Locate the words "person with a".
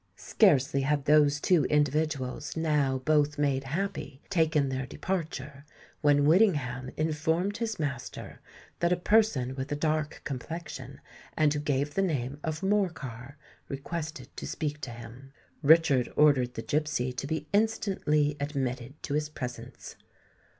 8.97-9.75